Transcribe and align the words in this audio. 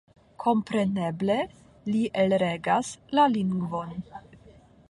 Kompreneble 0.43 1.35
li 1.91 2.01
elregas 2.23 2.93
la 3.19 3.29
lingvon. 3.39 3.97